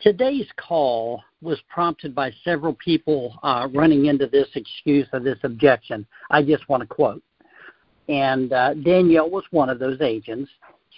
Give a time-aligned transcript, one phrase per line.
[0.00, 6.06] Today's call was prompted by several people uh, running into this excuse or this objection.
[6.30, 7.22] I just want to quote.
[8.08, 10.50] And uh, Danielle was one of those agents.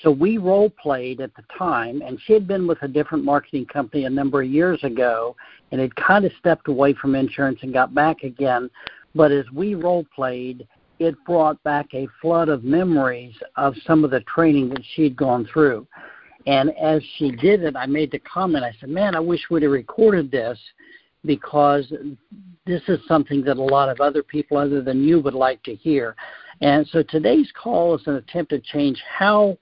[0.03, 3.67] So we role played at the time, and she had been with a different marketing
[3.67, 5.35] company a number of years ago
[5.73, 8.71] and had kind of stepped away from insurance and got back again.
[9.17, 10.67] But as we role played,
[11.01, 15.49] it brought back a flood of memories of some of the training that she'd gone
[15.53, 15.87] through.
[16.47, 19.63] And as she did it, I made the comment, I said, Man, I wish we'd
[19.63, 20.59] have recorded this
[21.25, 21.93] because
[22.67, 25.75] this is something that a lot of other people other than you would like to
[25.75, 26.17] hear.
[26.61, 29.59] And so today's call is an attempt to change how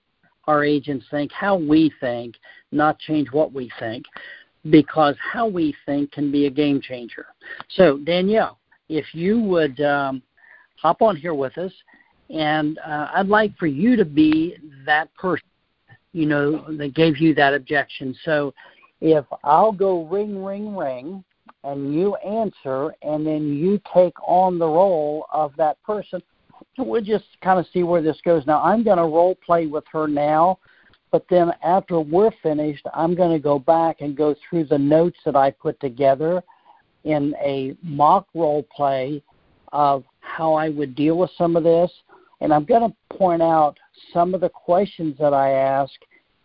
[0.46, 2.34] our agents think, how we think,
[2.72, 4.04] not change what we think,
[4.70, 7.26] because how we think can be a game changer.
[7.68, 10.22] So, Danielle, if you would um,
[10.76, 11.72] hop on here with us,
[12.28, 14.56] and uh, I'd like for you to be
[14.86, 15.46] that person,
[16.12, 18.14] you know, that gave you that objection.
[18.24, 18.52] So,
[19.00, 21.24] if I'll go ring, ring, ring,
[21.64, 26.22] and you answer, and then you take on the role of that person,
[26.76, 28.46] we'll just kind of see where this goes.
[28.46, 30.58] Now, I'm going to role play with her now,
[31.10, 35.18] but then after we're finished, I'm going to go back and go through the notes
[35.24, 36.42] that I put together
[37.04, 39.22] in a mock role play
[39.72, 41.90] of how I would deal with some of this.
[42.40, 43.78] And I'm going to point out
[44.12, 45.92] some of the questions that I ask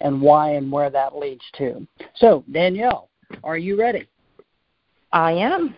[0.02, 1.86] and why and where that leads to.
[2.16, 3.10] So, Danielle,
[3.44, 4.08] are you ready?
[5.12, 5.76] I am.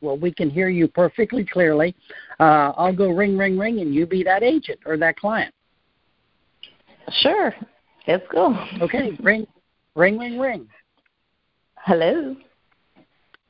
[0.00, 1.94] Well, we can hear you perfectly clearly.
[2.38, 5.54] Uh, I'll go ring, ring, ring, and you be that agent or that client.
[7.20, 7.54] Sure.
[8.06, 8.54] Let's go.
[8.82, 9.46] Okay, ring,
[9.94, 10.68] ring, ring, ring.
[11.76, 12.36] Hello.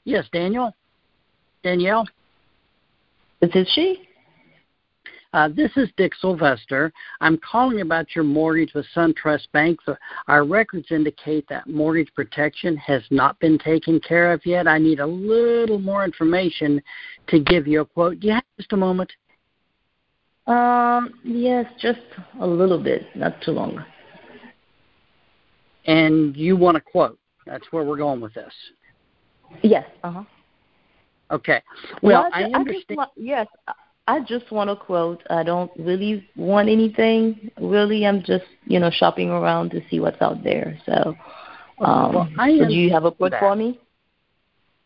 [0.05, 0.75] Yes, Daniel.
[1.63, 2.07] Danielle.
[3.41, 4.09] Is it she?
[5.35, 6.93] Uh, this is Dick Sylvester.
[7.21, 9.81] I'm calling about your mortgage with SunTrust Bank.
[10.29, 14.69] Our records indicate that mortgage protection has not been taken care of yet.
[14.69, 16.81] I need a little more information
[17.27, 18.21] to give you a quote.
[18.21, 19.11] Do you have just a moment?
[20.47, 21.99] Um, yes, just
[22.41, 23.85] a little bit, not too long.
[25.87, 27.19] And you want a quote?
[27.45, 28.55] That's where we're going with this.
[29.65, 29.85] Yes.
[30.05, 30.25] Uh huh.
[31.33, 31.61] Okay.
[32.03, 33.01] Well, well I, I, understand.
[33.01, 33.47] I just, yes,
[34.07, 35.23] I just want a quote.
[35.31, 37.51] I don't really want anything.
[37.59, 40.79] Really, I'm just you know shopping around to see what's out there.
[40.85, 41.15] So,
[41.81, 43.41] um, well, I so do you have a quote that.
[43.41, 43.81] for me?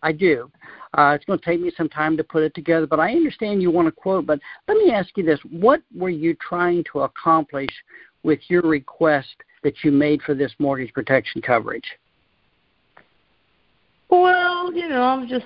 [0.03, 0.51] I do.
[0.97, 3.61] Uh, it's going to take me some time to put it together, but I understand
[3.61, 4.25] you want a quote.
[4.25, 7.71] But let me ask you this: What were you trying to accomplish
[8.23, 11.99] with your request that you made for this mortgage protection coverage?
[14.11, 15.45] Well, you know, I'm just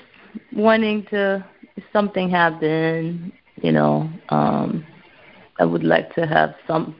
[0.52, 1.44] wanting to
[1.76, 4.84] if something happen you know um
[5.58, 6.96] i would like to have some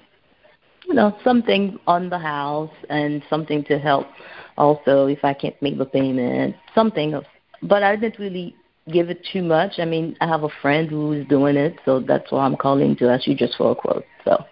[0.87, 4.06] you know something on the house and something to help
[4.56, 7.25] also if i can't make the payment something of
[7.62, 8.55] but i didn't really
[8.93, 12.01] give it too much i mean i have a friend who is doing it so
[12.01, 14.45] that's why i'm calling to ask you just for a quote so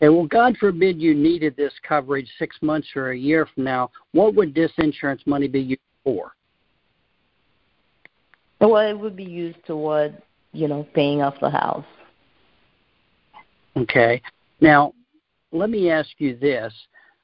[0.00, 3.90] and well, God forbid you needed this coverage six months or a year from now.
[4.12, 6.32] What would this insurance money be used for?
[8.60, 10.20] Well, it would be used toward
[10.54, 11.84] you know, paying off the house.
[13.76, 14.22] Okay.
[14.60, 14.92] Now,
[15.52, 16.72] let me ask you this.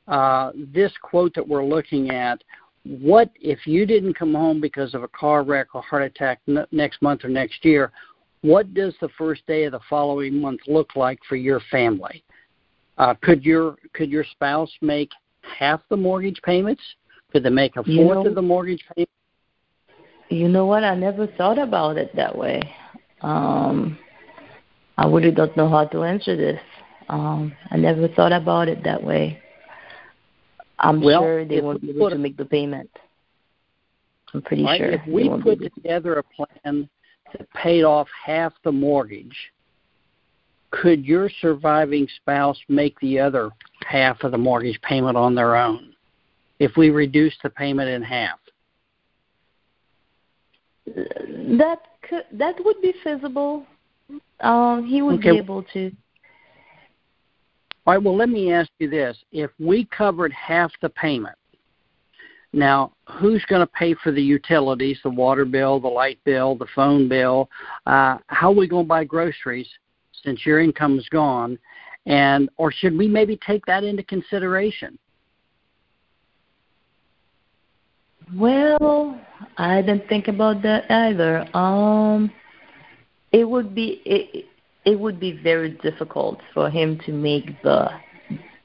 [0.09, 2.43] Uh, this quote that we're looking at,
[2.85, 6.67] what if you didn't come home because of a car wreck or heart attack n-
[6.73, 7.93] next month or next year?
[8.43, 12.25] What does the first day of the following month look like for your family?
[12.97, 15.11] Uh, could your could your spouse make
[15.59, 16.83] half the mortgage payments?
[17.33, 19.13] Could they make a fourth you know, of the mortgage payments?
[20.31, 20.83] You know what?
[20.83, 22.63] I never thought about it that way.
[23.23, 23.99] Um,
[24.97, 26.61] I really don't know how to answer this.
[27.09, 29.41] Um, I never thought about it that way.
[30.79, 32.91] I'm well, sure they won't be able to make the payment.
[34.33, 34.91] I'm pretty right, sure.
[34.91, 36.89] If we put together a plan
[37.33, 39.37] that paid off half the mortgage,
[40.71, 43.51] could your surviving spouse make the other
[43.87, 45.95] half of the mortgage payment on their own
[46.59, 48.39] if we reduce the payment in half?
[51.59, 51.79] That
[52.09, 53.67] could that would be feasible.
[54.41, 55.33] Um, he would okay.
[55.33, 55.93] be able to.
[57.87, 58.03] All right.
[58.03, 61.37] Well, let me ask you this: If we covered half the payment,
[62.53, 66.67] now who's going to pay for the utilities, the water bill, the light bill, the
[66.75, 67.49] phone bill?
[67.87, 69.69] Uh, how are we going to buy groceries
[70.25, 71.59] since your income is gone?
[72.07, 74.99] And or should we maybe take that into consideration?
[78.37, 79.21] Well,
[79.57, 81.45] I didn't think about that either.
[81.57, 82.31] Um,
[83.33, 84.47] it would be it,
[84.85, 87.89] it would be very difficult for him to make the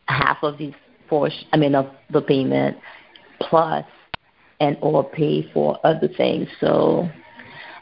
[0.08, 0.74] half of his
[1.08, 1.48] portion.
[1.52, 2.78] I mean, of the payment
[3.40, 3.86] plus
[4.60, 6.48] and or pay for other things.
[6.60, 7.10] So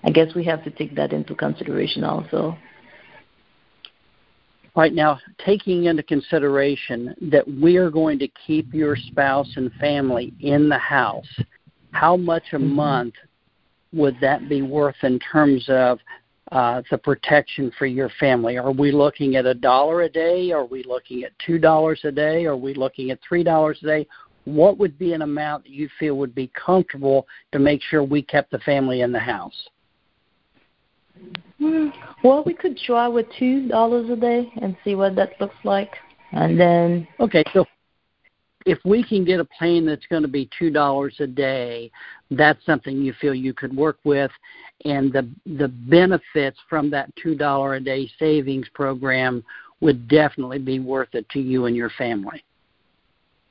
[0.03, 2.57] I guess we have to take that into consideration also.
[4.75, 10.33] Right now, taking into consideration that we are going to keep your spouse and family
[10.39, 11.27] in the house,
[11.93, 12.75] how much a mm-hmm.
[12.75, 13.13] month
[13.93, 15.99] would that be worth in terms of
[16.51, 18.57] uh, the protection for your family?
[18.57, 20.51] Are we looking at a dollar a day?
[20.51, 22.45] Are we looking at two dollars a day?
[22.45, 24.07] Are we looking at three dollars a day?
[24.45, 28.21] What would be an amount that you feel would be comfortable to make sure we
[28.21, 29.55] kept the family in the house?
[31.59, 31.89] Hmm,
[32.23, 35.93] well, we could try with two dollars a day and see what that looks like,
[36.33, 37.07] and then.
[37.19, 37.65] Okay, so
[38.65, 41.91] if we can get a plane that's going to be two dollars a day,
[42.31, 44.31] that's something you feel you could work with,
[44.85, 49.43] and the the benefits from that two dollar a day savings program
[49.81, 52.43] would definitely be worth it to you and your family.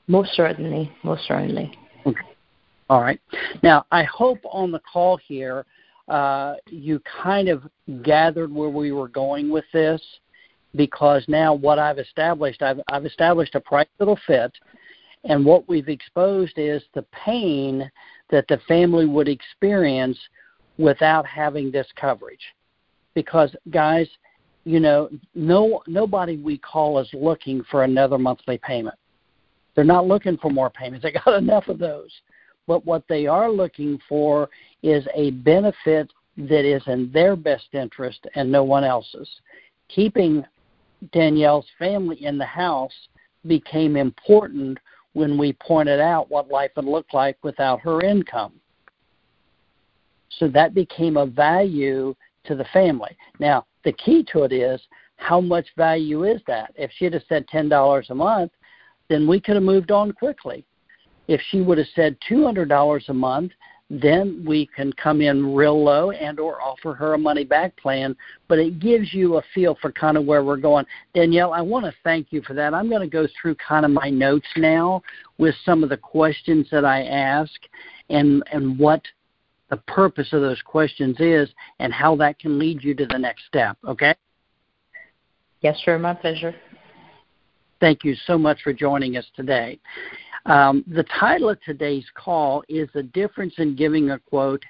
[0.08, 1.78] Most certainly, most certainly.
[2.06, 2.20] Okay.
[2.88, 3.20] All right.
[3.62, 5.64] Now, I hope on the call here
[6.08, 7.62] uh, you kind of
[8.02, 10.02] gathered where we were going with this
[10.74, 14.52] because now what I've established, I've, I've established a price that'll fit,
[15.24, 17.90] and what we've exposed is the pain
[18.30, 20.18] that the family would experience
[20.78, 22.42] without having this coverage.
[23.14, 24.08] Because guys,
[24.64, 28.96] you know, no nobody we call is looking for another monthly payment.
[29.74, 31.02] They're not looking for more payments.
[31.12, 32.10] They got enough of those.
[32.66, 34.48] But what they are looking for
[34.82, 39.28] is a benefit that is in their best interest and no one else's.
[39.88, 40.44] Keeping
[41.12, 42.92] Danielle's family in the house
[43.46, 44.78] became important
[45.14, 48.52] when we pointed out what life would look like without her income.
[50.38, 52.14] So that became a value
[52.44, 53.16] to the family.
[53.38, 54.80] Now, the key to it is
[55.16, 56.72] how much value is that?
[56.74, 58.52] If she'd have said $10 a month,
[59.08, 60.64] then we could have moved on quickly.
[61.28, 63.52] If she would have said $200 a month,
[64.00, 68.16] then we can come in real low and or offer her a money back plan.
[68.48, 70.86] But it gives you a feel for kind of where we're going.
[71.14, 72.72] Danielle i want to thank you for that.
[72.72, 75.02] I'm going to go through kind of my notes now
[75.36, 77.52] with some of the questions that i ask
[78.08, 79.02] and and what
[79.68, 83.44] the purpose of those questions is and how that can lead you to the next
[83.46, 84.14] step okay?
[85.60, 85.98] Yes sir.
[85.98, 86.54] My pleasure.
[87.78, 89.78] Thank you so much for joining us today
[90.46, 94.64] um, the title of today's call is The Difference in Giving a Quote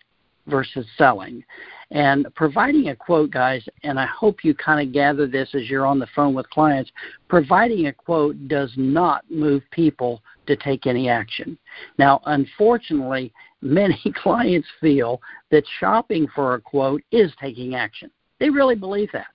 [0.47, 1.45] versus Selling.
[1.91, 5.87] And providing a quote, guys, and I hope you kind of gather this as you're
[5.87, 6.91] on the phone with clients,
[7.29, 11.59] providing a quote does not move people to take any action.
[11.99, 15.21] Now, unfortunately, many clients feel
[15.51, 18.11] that shopping for a quote is taking action.
[18.41, 19.27] They really believe that.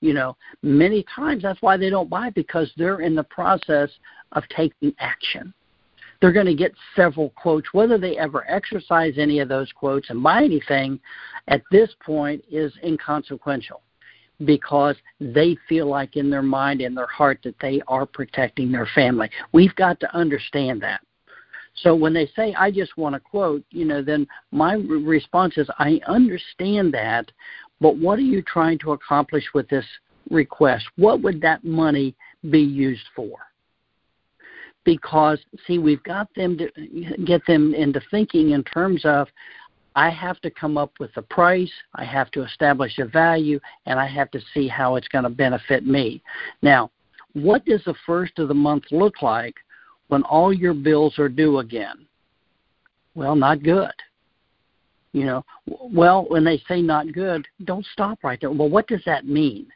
[0.00, 3.88] You know, many times that's why they don't buy because they're in the process
[4.32, 5.54] of taking action
[6.22, 7.74] they're going to get several quotes.
[7.74, 11.00] Whether they ever exercise any of those quotes and buy anything
[11.48, 13.82] at this point is inconsequential
[14.44, 18.88] because they feel like in their mind and their heart that they are protecting their
[18.94, 19.28] family.
[19.52, 21.00] We've got to understand that.
[21.74, 25.68] So when they say, I just want a quote, you know, then my response is,
[25.80, 27.32] I understand that,
[27.80, 29.86] but what are you trying to accomplish with this
[30.30, 30.84] request?
[30.96, 32.14] What would that money
[32.48, 33.38] be used for?
[34.84, 36.68] Because see we've got them to
[37.24, 39.28] get them into thinking in terms of
[39.94, 44.00] I have to come up with a price, I have to establish a value, and
[44.00, 46.22] I have to see how it's going to benefit me.
[46.62, 46.90] Now,
[47.34, 49.54] what does the first of the month look like
[50.08, 52.06] when all your bills are due again?
[53.14, 53.92] Well, not good.
[55.12, 58.50] You know, well, when they say not good, don't stop right there.
[58.50, 59.66] Well, what does that mean?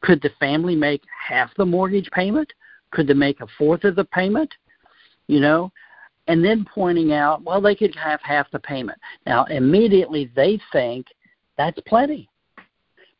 [0.00, 2.52] Could the family make half the mortgage payment?
[2.90, 4.52] Could they make a fourth of the payment?
[5.26, 5.72] You know,
[6.28, 8.98] and then pointing out, well, they could have half the payment.
[9.26, 11.06] Now, immediately they think
[11.56, 12.28] that's plenty.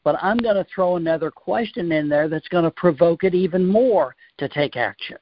[0.02, 3.66] But I'm going to throw another question in there that's going to provoke it even
[3.66, 5.18] more to take action,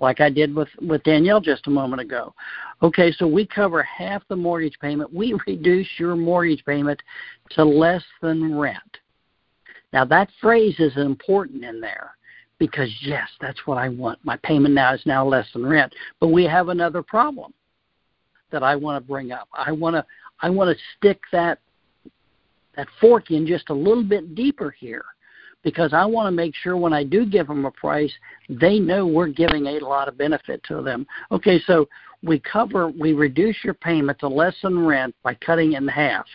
[0.00, 2.34] like I did with, with Danielle just a moment ago.
[2.82, 5.12] Okay, so we cover half the mortgage payment.
[5.12, 7.00] We reduce your mortgage payment
[7.50, 8.98] to less than rent.
[9.92, 12.16] Now, that phrase is important in there
[12.60, 14.20] because yes, that's what I want.
[14.22, 15.92] My payment now is now less than rent.
[16.20, 17.52] But we have another problem
[18.52, 19.48] that I want to bring up.
[19.52, 20.04] I want to
[20.40, 21.58] I want to stick that
[22.76, 25.04] that fork in just a little bit deeper here
[25.62, 28.12] because I want to make sure when I do give them a price,
[28.48, 31.06] they know we're giving a lot of benefit to them.
[31.32, 31.88] Okay, so
[32.22, 36.26] we cover, we reduce your payment to less than rent by cutting it in half.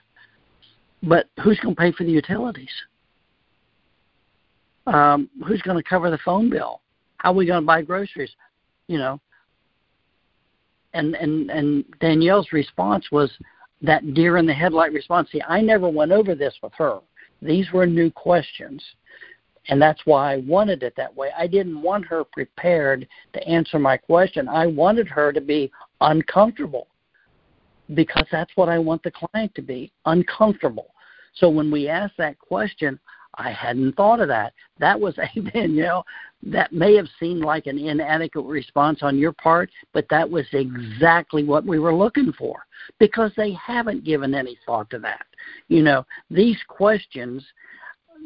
[1.02, 2.70] But who's going to pay for the utilities?
[4.88, 6.82] Um, who's going to cover the phone bill?
[7.18, 8.32] How are we going to buy groceries?
[8.88, 9.20] You know.
[10.94, 13.32] and and and Danielle's response was
[13.82, 15.30] that deer in the headlight response.
[15.32, 17.00] See, I never went over this with her.
[17.42, 18.84] These were new questions.
[19.68, 21.32] And that's why I wanted it that way.
[21.36, 24.48] I didn't want her prepared to answer my question.
[24.48, 26.88] I wanted her to be uncomfortable
[27.94, 30.94] because that's what I want the client to be uncomfortable.
[31.34, 33.00] So when we asked that question,
[33.38, 34.54] I hadn't thought of that.
[34.80, 36.06] That was a Danielle.
[36.44, 41.44] That may have seemed like an inadequate response on your part, but that was exactly
[41.44, 42.66] what we were looking for
[43.00, 45.26] because they haven't given any thought to that.
[45.70, 47.44] You know, these questions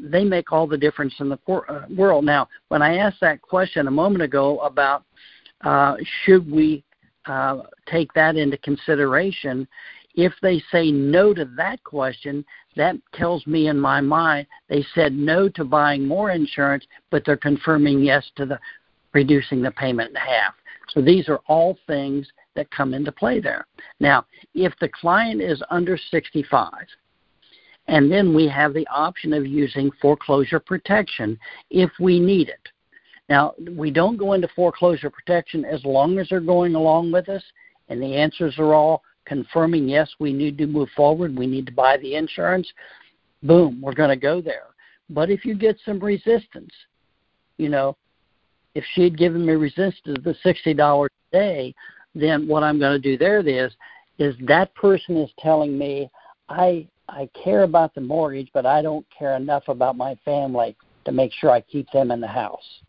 [0.02, 2.24] they make all the difference in the uh, world.
[2.24, 5.04] Now, when I asked that question a moment ago about
[5.62, 6.84] uh, should we
[7.26, 9.68] uh, take that into consideration,
[10.16, 12.44] if they say no to that question,
[12.76, 17.38] that tells me in my mind they said no to buying more insurance, but they're
[17.38, 18.60] confirming yes to the
[19.14, 20.54] reducing the payment in half.
[20.90, 23.66] So these are all things that come into play there.
[24.00, 26.72] Now, if the client is under 65,
[27.88, 31.40] and then we have the option of using foreclosure protection
[31.72, 32.70] if we need it.
[33.30, 37.44] Now, we don't go into foreclosure protection as long as they're going along with us,
[37.90, 41.72] and the answers are all confirming yes, we need to move forward, we need to
[41.72, 42.68] buy the insurance.
[43.44, 44.68] Boom, we're going to go there.
[45.10, 46.74] But if you get some resistance,
[47.58, 47.96] you know,
[48.76, 51.76] if she had given me resistance the sixty dollars a day,
[52.14, 53.72] then what I'm going to do there is
[54.18, 56.10] is that person is telling me
[56.50, 61.12] I I care about the mortgage, but I don't care enough about my family to
[61.12, 62.82] make sure I keep them in the house.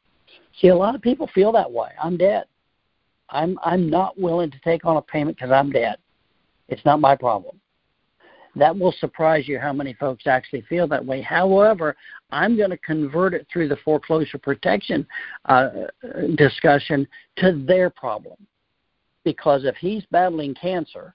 [0.61, 1.90] See, a lot of people feel that way.
[2.02, 2.44] I'm dead.
[3.30, 5.97] I'm I'm not willing to take on a payment because I'm dead.
[6.71, 7.61] It's not my problem.
[8.57, 11.21] That will surprise you how many folks actually feel that way.
[11.21, 11.97] However,
[12.31, 15.07] I'm going to convert it through the foreclosure protection
[15.45, 15.71] uh,
[16.37, 18.37] discussion to their problem.
[19.25, 21.15] Because if he's battling cancer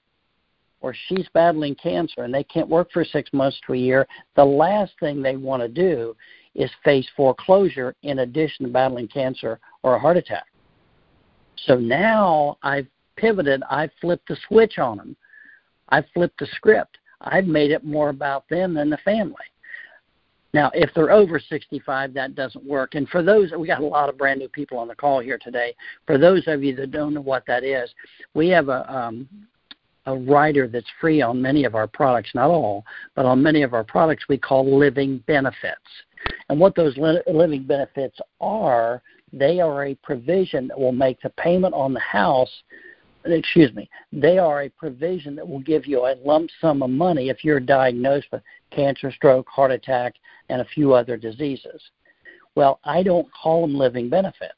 [0.80, 4.44] or she's battling cancer and they can't work for six months to a year, the
[4.44, 6.16] last thing they want to do
[6.54, 10.46] is face foreclosure in addition to battling cancer or a heart attack.
[11.66, 12.86] So now I've
[13.16, 15.16] pivoted, I've flipped the switch on them.
[15.88, 16.98] I've flipped the script.
[17.20, 19.34] I've made it more about them than the family.
[20.52, 22.94] Now, if they're over 65, that doesn't work.
[22.94, 25.38] And for those, we got a lot of brand new people on the call here
[25.38, 25.74] today.
[26.06, 27.90] For those of you that don't know what that is,
[28.32, 29.28] we have a um,
[30.06, 33.74] a rider that's free on many of our products, not all, but on many of
[33.74, 35.80] our products we call living benefits.
[36.48, 39.02] And what those li- living benefits are,
[39.32, 42.50] they are a provision that will make the payment on the house
[43.32, 47.28] excuse me, they are a provision that will give you a lump sum of money
[47.28, 50.14] if you're diagnosed with cancer, stroke, heart attack,
[50.48, 51.80] and a few other diseases.
[52.54, 54.52] Well, I don't call them living benefits.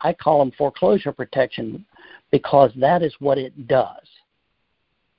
[0.00, 1.84] I call them foreclosure protection
[2.30, 4.06] because that is what it does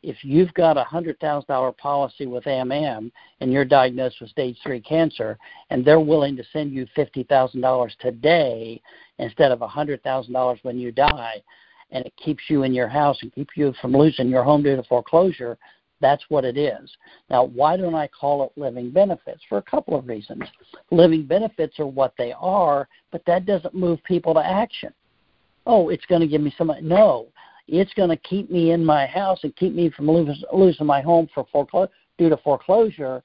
[0.03, 3.09] if you've got a hundred thousand dollar policy with AMM
[3.39, 7.61] and you're diagnosed with stage three cancer, and they're willing to send you fifty thousand
[7.61, 8.81] dollars today
[9.17, 11.41] instead of a hundred thousand dollars when you die,
[11.93, 14.75] and it keeps you in your house and keeps you from losing your home due
[14.75, 15.57] to foreclosure,
[16.01, 16.91] that's what it is.
[17.29, 19.41] Now, why don't I call it living benefits?
[19.47, 20.43] For a couple of reasons.
[20.91, 24.91] Living benefits are what they are, but that doesn't move people to action.
[25.65, 26.73] Oh, it's going to give me some.
[26.81, 27.27] No,
[27.69, 30.99] it's going to keep me in my house and keep me from losing, losing my
[30.99, 33.23] home for foreclosure due to foreclosure.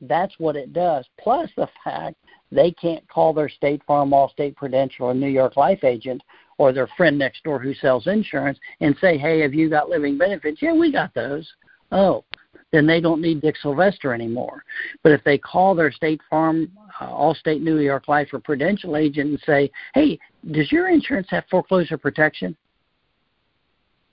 [0.00, 1.06] That's what it does.
[1.20, 2.16] Plus the fact
[2.50, 6.22] they can't call their State Farm, Allstate Prudential, or New York Life agent
[6.58, 10.18] or their friend next door who sells insurance and say, "Hey, have you got living
[10.18, 11.50] benefits?" Yeah, we got those.
[11.90, 12.24] Oh,
[12.70, 14.62] then they don't need Dick Sylvester anymore.
[15.02, 19.30] But if they call their State Farm, uh, Allstate, New York Life, or Prudential agent
[19.30, 20.18] and say, "Hey,
[20.50, 22.56] does your insurance have foreclosure protection?"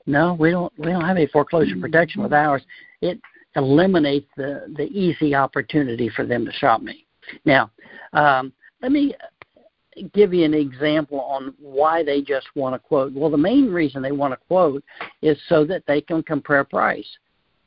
[0.05, 0.71] No, we don't.
[0.77, 2.61] We don't have any foreclosure protection with ours.
[3.01, 3.19] It
[3.55, 7.05] eliminates the the easy opportunity for them to shop me.
[7.43, 7.71] Now,
[8.13, 9.15] um, let me
[10.13, 13.13] give you an example on why they just want to quote.
[13.13, 14.83] Well, the main reason they want to quote
[15.21, 17.07] is so that they can compare price.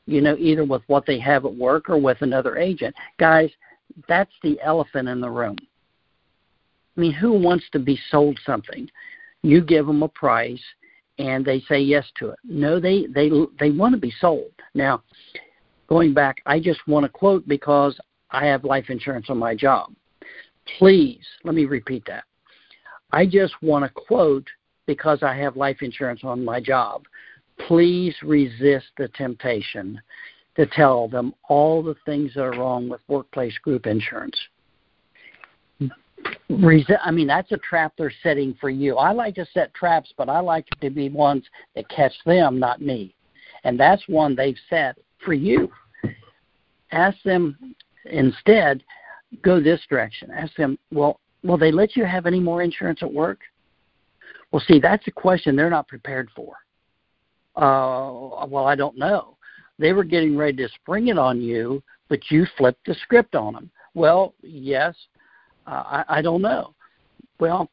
[0.07, 2.95] You know, either with what they have at work or with another agent.
[3.19, 3.51] Guys,
[4.09, 5.57] that's the elephant in the room.
[6.97, 8.89] I mean, who wants to be sold something?
[9.43, 10.63] You give them a price
[11.19, 12.39] and they say yes to it.
[12.45, 14.53] No, they they they want to be sold.
[14.75, 15.03] Now,
[15.89, 17.99] going back, I just want to quote because
[18.31, 19.93] I have life insurance on my job.
[20.77, 22.25] Please, let me repeat that.
[23.13, 24.47] I just want to quote
[24.87, 27.05] because I have life insurance on my job.
[27.67, 30.01] Please resist the temptation
[30.57, 34.37] to tell them all the things that are wrong with workplace group insurance.
[36.51, 38.97] I mean, that's a trap they're setting for you.
[38.97, 41.45] I like to set traps, but I like to be ones
[41.75, 43.15] that catch them, not me.
[43.65, 45.71] And that's one they've set for you.
[46.91, 47.75] Ask them
[48.07, 48.83] instead,
[49.43, 50.31] go this direction.
[50.31, 53.41] Ask them, well, will they let you have any more insurance at work?
[54.51, 56.55] Well, see, that's a question they're not prepared for.
[57.57, 59.37] Uh, well, I don't know.
[59.79, 63.55] They were getting ready to spring it on you, but you flipped the script on
[63.55, 63.71] them.
[63.95, 64.95] Well, yes,
[65.67, 66.75] uh, I, I don't know.
[67.39, 67.69] Well,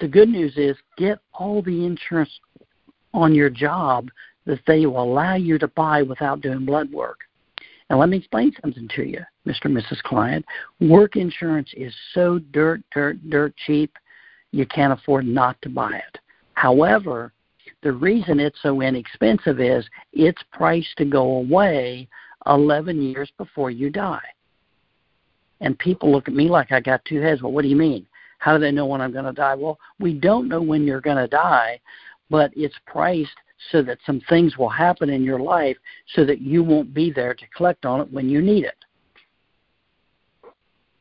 [0.00, 2.30] the good news is get all the insurance
[3.12, 4.08] on your job
[4.46, 7.20] that they will allow you to buy without doing blood work.
[7.90, 9.64] And let me explain something to you, Mr.
[9.64, 10.00] and Mrs.
[10.04, 10.46] Client.
[10.80, 13.92] Work insurance is so dirt, dirt, dirt cheap,
[14.52, 16.18] you can't afford not to buy it.
[16.54, 17.32] However,
[17.82, 22.08] the reason it's so inexpensive is it's priced to go away
[22.46, 24.20] 11 years before you die.
[25.60, 27.42] And people look at me like I got two heads.
[27.42, 28.06] Well, what do you mean?
[28.38, 29.54] How do they know when I'm going to die?
[29.56, 31.80] Well, we don't know when you're going to die,
[32.30, 33.36] but it's priced
[33.70, 35.76] so that some things will happen in your life
[36.14, 38.84] so that you won't be there to collect on it when you need it.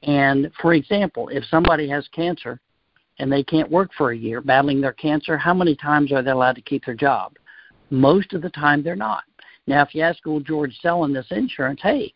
[0.03, 2.59] And for example, if somebody has cancer
[3.19, 6.31] and they can't work for a year battling their cancer, how many times are they
[6.31, 7.33] allowed to keep their job?
[7.89, 9.23] Most of the time they're not.
[9.67, 12.13] Now, if you ask old George selling this insurance, hey,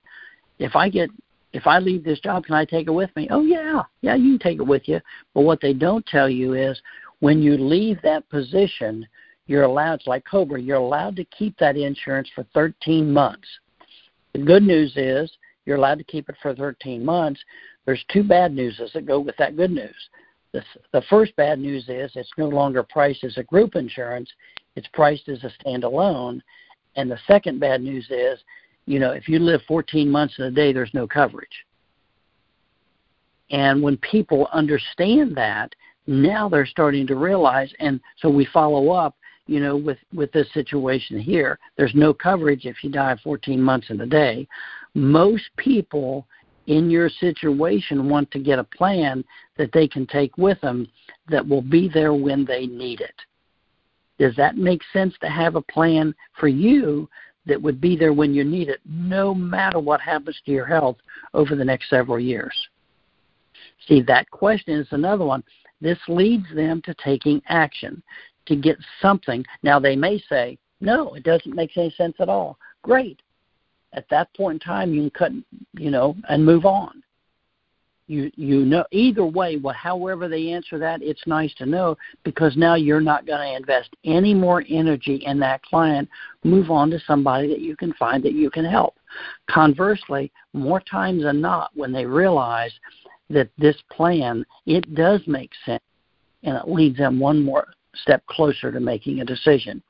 [0.59, 1.09] if I get
[1.51, 3.27] if I leave this job, can I take it with me?
[3.29, 4.99] Oh yeah, yeah, you can take it with you.
[5.35, 6.81] But what they don't tell you is
[7.19, 9.07] when you leave that position,
[9.45, 13.47] you're allowed, it's like Cobra, you're allowed to keep that insurance for 13 months.
[14.33, 15.31] The good news is
[15.65, 17.41] you're allowed to keep it for 13 months.
[17.85, 19.95] There's two bad news that go with that good news.
[20.53, 24.29] The, the first bad news is it's no longer priced as a group insurance,
[24.75, 26.41] it's priced as a standalone.
[26.95, 28.39] And the second bad news is,
[28.85, 31.65] you know, if you live 14 months in a day, there's no coverage.
[33.49, 35.73] And when people understand that,
[36.05, 39.15] now they're starting to realize, and so we follow up
[39.47, 41.59] you know, with with this situation here.
[41.77, 44.47] There's no coverage if you die 14 months in a day.
[44.93, 46.27] Most people
[46.67, 49.23] in your situation want to get a plan
[49.57, 50.87] that they can take with them
[51.29, 53.15] that will be there when they need it.
[54.17, 57.09] Does that make sense to have a plan for you
[57.45, 60.97] that would be there when you need it, no matter what happens to your health
[61.33, 62.55] over the next several years?
[63.87, 65.43] See, that question is another one.
[65.81, 68.01] This leads them to taking action
[68.45, 69.45] to get something.
[69.61, 72.57] Now they may say, no, it doesn't make any sense at all.
[72.81, 73.21] Great.
[73.93, 75.31] At that point in time, you can cut,
[75.81, 77.01] you know, and move on.
[78.07, 82.57] You you know either way, well, however they answer that, it's nice to know because
[82.57, 86.09] now you're not going to invest any more energy in that client.
[86.43, 88.97] Move on to somebody that you can find that you can help.
[89.49, 92.73] Conversely, more times than not, when they realize
[93.29, 95.83] that this plan it does make sense
[96.43, 99.81] and it leads them one more step closer to making a decision.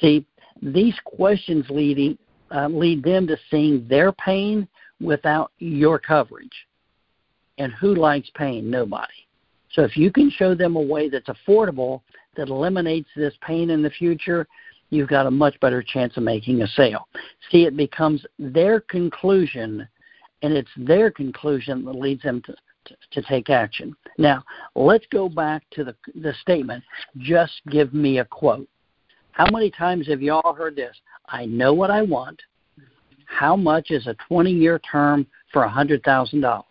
[0.00, 0.26] See,
[0.62, 2.18] these questions leading
[2.50, 4.66] uh, lead them to seeing their pain
[5.00, 6.66] without your coverage.
[7.58, 8.70] And who likes pain?
[8.70, 9.12] Nobody.
[9.72, 12.02] So if you can show them a way that's affordable
[12.36, 14.46] that eliminates this pain in the future,
[14.90, 17.08] you've got a much better chance of making a sale.
[17.50, 19.86] See, it becomes their conclusion,
[20.42, 22.54] and it's their conclusion that leads them to,
[23.12, 23.94] to, take action.
[24.18, 24.42] Now,
[24.74, 26.82] let's go back to the, the statement
[27.18, 28.68] just give me a quote.
[29.32, 30.96] How many times have you all heard this?
[31.28, 32.40] I know what I want.
[33.26, 36.62] How much is a 20 year term for $100,000?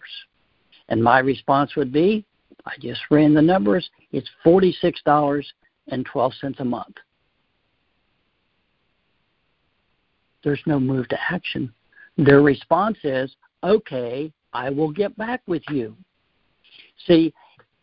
[0.89, 2.25] And my response would be
[2.67, 3.89] I just ran the numbers.
[4.11, 6.95] It's $46.12 a month.
[10.43, 11.73] There's no move to action.
[12.17, 15.95] Their response is, okay, I will get back with you.
[17.05, 17.33] See,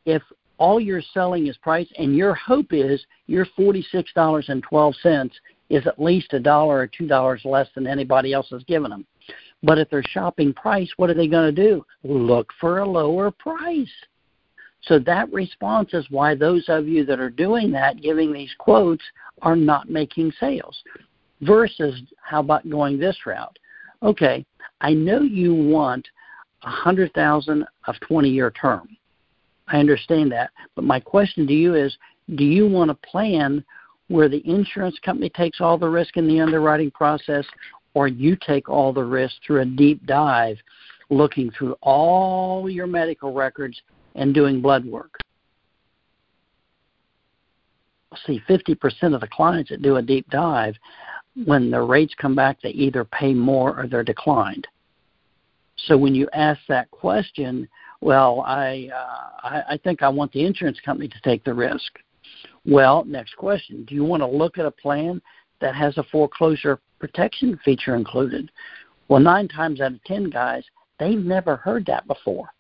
[0.06, 0.22] if
[0.58, 5.30] all you're selling is price and your hope is your $46.12
[5.70, 9.06] is at least a dollar or two dollars less than anybody else has given them.
[9.62, 11.84] But if they're shopping price, what are they going to do?
[12.02, 13.90] Look for a lower price.
[14.82, 19.02] So that response is why those of you that are doing that, giving these quotes,
[19.40, 20.76] are not making sales.
[21.40, 23.58] Versus, how about going this route?
[24.02, 24.44] Okay,
[24.82, 26.06] I know you want
[26.62, 28.88] a hundred thousand of twenty year term.
[29.68, 30.50] I understand that.
[30.74, 31.96] But my question to you is
[32.34, 33.64] do you want a plan
[34.08, 37.44] where the insurance company takes all the risk in the underwriting process
[37.94, 40.58] or you take all the risk through a deep dive
[41.10, 43.80] looking through all your medical records
[44.14, 45.18] and doing blood work?
[48.26, 50.76] See, 50% of the clients that do a deep dive,
[51.44, 54.68] when the rates come back, they either pay more or they're declined.
[55.76, 57.68] So when you ask that question,
[58.04, 61.90] Well, I, uh, I I think I want the insurance company to take the risk.
[62.66, 65.22] Well, next question: Do you want to look at a plan
[65.62, 68.50] that has a foreclosure protection feature included?
[69.08, 70.64] Well, nine times out of ten guys,
[71.00, 72.50] they've never heard that before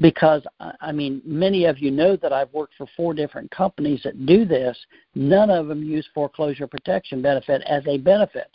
[0.00, 0.42] because
[0.80, 4.44] I mean, many of you know that I've worked for four different companies that do
[4.44, 4.76] this.
[5.14, 8.48] None of them use foreclosure protection benefit as a benefit.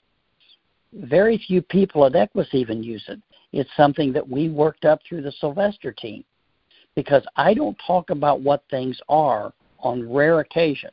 [0.91, 3.21] Very few people at Equis even use it.
[3.51, 6.23] It's something that we worked up through the Sylvester team
[6.95, 10.89] because I don't talk about what things are on rare occasion.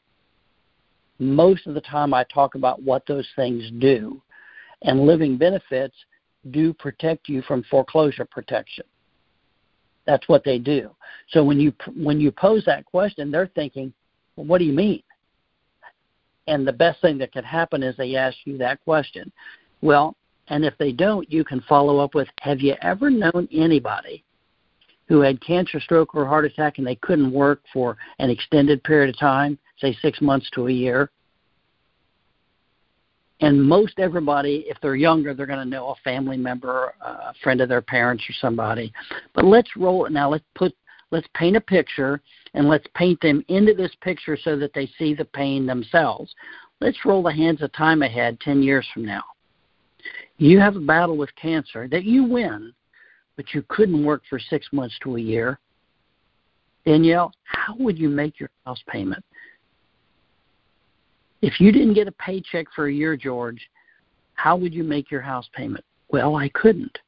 [1.18, 4.20] Most of the time, I talk about what those things do.
[4.82, 5.94] And living benefits
[6.50, 8.84] do protect you from foreclosure protection.
[10.06, 10.90] That's what they do.
[11.28, 13.92] So when you when you pose that question, they're thinking,
[14.34, 15.02] well, "What do you mean?"
[16.48, 19.30] And the best thing that could happen is they ask you that question.
[19.80, 20.16] Well,
[20.52, 24.22] and if they don't, you can follow up with, "Have you ever known anybody
[25.08, 29.08] who had cancer, stroke, or heart attack and they couldn't work for an extended period
[29.08, 31.10] of time, say six months to a year?"
[33.40, 37.60] and most everybody, if they're younger, they're going to know a family member, a friend
[37.60, 38.92] of their parents, or somebody.
[39.34, 40.30] But let's roll it now.
[40.30, 40.72] Let's put
[41.10, 42.22] let's paint a picture
[42.54, 46.34] and let's paint them into this picture so that they see the pain themselves.
[46.80, 49.22] Let's roll the hands of time ahead 10 years from now.
[50.42, 52.72] You have a battle with cancer that you win,
[53.36, 55.60] but you couldn't work for six months to a year.
[56.84, 59.24] Danielle, how would you make your house payment?
[61.42, 63.70] If you didn't get a paycheck for a year, George,
[64.34, 65.84] how would you make your house payment?
[66.08, 66.98] Well, I couldn't.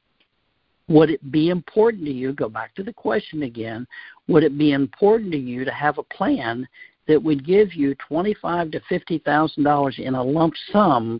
[0.87, 3.85] Would it be important to you, go back to the question again,
[4.29, 6.65] would it be important to you to have a plan
[7.09, 11.19] that would give you twenty-five to fifty thousand dollars in a lump sum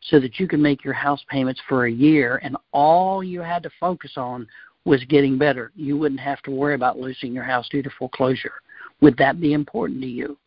[0.00, 3.62] so that you could make your house payments for a year and all you had
[3.62, 4.46] to focus on
[4.84, 5.72] was getting better.
[5.76, 8.54] You wouldn't have to worry about losing your house due to foreclosure.
[9.00, 10.38] Would that be important to you?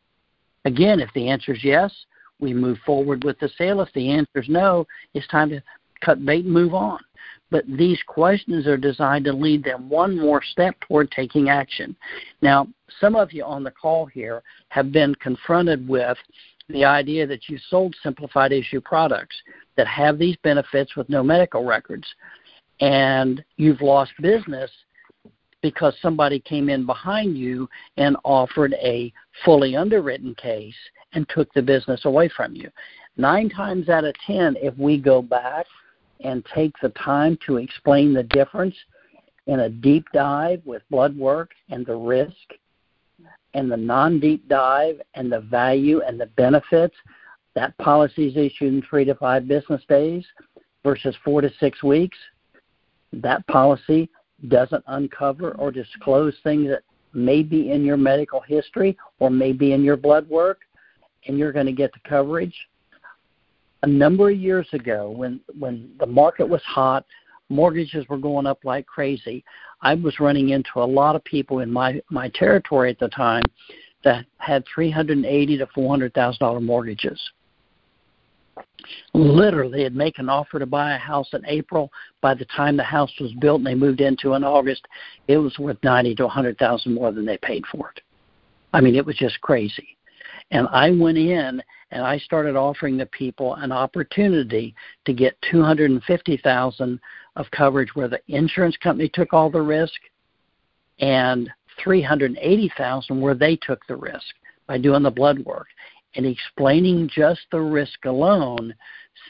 [0.65, 1.93] Again, if the answer is yes,
[2.39, 3.81] we move forward with the sale.
[3.81, 5.61] If the answer is no, it's time to
[6.01, 6.99] cut bait and move on.
[7.51, 11.95] But these questions are designed to lead them one more step toward taking action.
[12.41, 12.67] Now,
[12.99, 16.17] some of you on the call here have been confronted with
[16.69, 19.35] the idea that you sold simplified issue products
[19.75, 22.07] that have these benefits with no medical records,
[22.79, 24.71] and you've lost business
[25.61, 29.11] because somebody came in behind you and offered a
[29.45, 30.75] fully underwritten case
[31.13, 32.69] and took the business away from you.
[33.17, 35.65] Nine times out of ten, if we go back
[36.21, 38.75] and take the time to explain the difference
[39.47, 42.35] in a deep dive with blood work and the risk
[43.53, 46.95] and the non deep dive and the value and the benefits,
[47.55, 50.25] that policy is issued in three to five business days
[50.83, 52.17] versus four to six weeks.
[53.11, 54.09] That policy
[54.47, 56.81] doesn't uncover or disclose things that
[57.13, 60.59] may be in your medical history or may be in your blood work,
[61.27, 62.55] and you're going to get the coverage.
[63.83, 67.05] A number of years ago, when when the market was hot,
[67.53, 69.43] mortgages were going up like crazy.
[69.81, 73.43] I was running into a lot of people in my my territory at the time
[74.03, 77.19] that had three hundred and eighty to four hundred thousand dollar mortgages
[79.13, 81.91] literally they'd make an offer to buy a house in April.
[82.21, 84.85] By the time the house was built and they moved into in August,
[85.27, 88.01] it was worth ninety to a hundred thousand more than they paid for it.
[88.73, 89.97] I mean, it was just crazy.
[90.51, 91.61] And I went in
[91.91, 96.99] and I started offering the people an opportunity to get two hundred and fifty thousand
[97.35, 99.99] of coverage where the insurance company took all the risk
[100.99, 101.49] and
[101.83, 104.35] three hundred and eighty thousand where they took the risk
[104.67, 105.67] by doing the blood work
[106.15, 108.73] and explaining just the risk alone,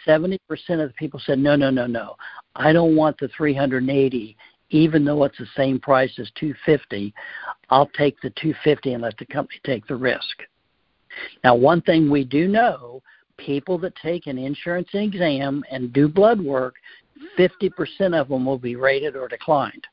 [0.06, 2.16] 70% of the people said, no, no, no, no.
[2.56, 4.38] I don't want the 380,
[4.70, 7.14] even though it's the same price as 250.
[7.70, 10.44] I'll take the 250 and let the company take the risk.
[11.44, 13.02] Now, one thing we do know,
[13.38, 16.76] people that take an insurance exam and do blood work,
[17.38, 19.86] 50% of them will be rated or declined.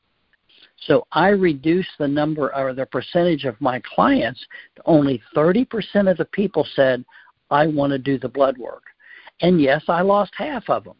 [0.87, 4.43] So I reduced the number or the percentage of my clients
[4.75, 7.05] to only 30% of the people said,
[7.51, 8.83] I want to do the blood work.
[9.41, 10.95] And yes, I lost half of them.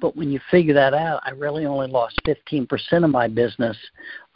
[0.00, 2.68] But when you figure that out, I really only lost 15%
[3.04, 3.76] of my business.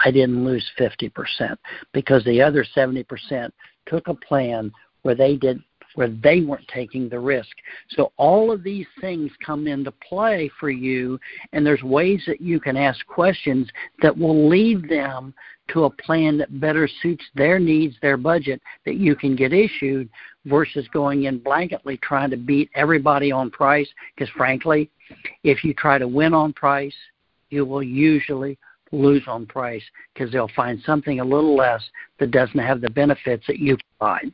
[0.01, 1.57] I didn't lose 50%
[1.93, 3.51] because the other 70%
[3.87, 5.63] took a plan where they did
[5.97, 7.51] where they weren't taking the risk.
[7.91, 11.19] So all of these things come into play for you,
[11.53, 13.69] and there's ways that you can ask questions
[14.03, 15.35] that will lead them
[15.69, 20.09] to a plan that better suits their needs, their budget, that you can get issued
[20.45, 23.89] versus going in blanketly trying to beat everybody on price.
[24.15, 24.91] Because frankly,
[25.43, 26.95] if you try to win on price,
[27.51, 28.59] you will usually
[28.93, 29.83] lose on price
[30.15, 31.83] because they'll find something a little less
[32.19, 34.33] that doesn't have the benefits that you provide.